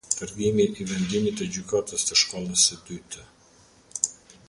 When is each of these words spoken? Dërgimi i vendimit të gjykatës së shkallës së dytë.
Dërgimi 0.13 0.63
i 0.69 0.87
vendimit 0.91 1.37
të 1.41 1.47
gjykatës 1.57 2.07
së 2.09 2.19
shkallës 2.25 2.67
së 2.71 2.79
dytë. 2.91 3.25